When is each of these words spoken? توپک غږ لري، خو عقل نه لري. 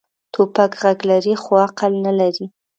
توپک 0.33 0.71
غږ 0.81 0.99
لري، 1.09 1.33
خو 1.43 1.51
عقل 1.65 1.91
نه 2.05 2.11
لري. 2.19 2.45